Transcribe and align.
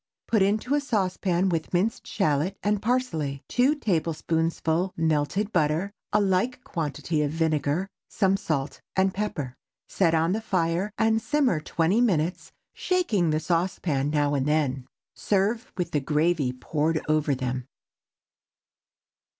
Put 0.27 0.41
into 0.41 0.73
a 0.73 0.79
saucepan 0.81 1.49
with 1.49 1.67
a 1.67 1.69
minced 1.73 2.07
shallot 2.07 2.57
and 2.63 2.81
parsley, 2.81 3.43
two 3.47 3.75
tablespoonfuls 3.75 4.93
melted 4.97 5.53
butter, 5.53 5.91
a 6.11 6.19
like 6.19 6.63
quantity 6.63 7.21
of 7.21 7.29
vinegar, 7.29 7.87
some 8.09 8.35
salt 8.35 8.81
and 8.95 9.13
pepper. 9.13 9.53
Set 9.87 10.15
on 10.15 10.31
the 10.31 10.41
fire 10.41 10.91
and 10.97 11.21
simmer 11.21 11.59
twenty 11.59 12.01
minutes, 12.01 12.51
shaking 12.73 13.29
the 13.29 13.39
saucepan 13.39 14.09
now 14.09 14.33
and 14.33 14.47
then. 14.47 14.87
Serve 15.13 15.71
with 15.77 15.91
the 15.91 15.99
gravy 15.99 16.51
poured 16.51 16.99
over 17.07 17.35
them. 17.35 17.67